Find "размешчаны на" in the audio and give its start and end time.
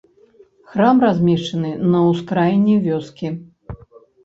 1.07-2.01